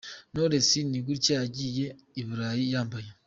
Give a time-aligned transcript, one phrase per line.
[0.31, 1.85] Knowless ni gutya yagiye
[2.21, 3.09] i Burayi yambaye.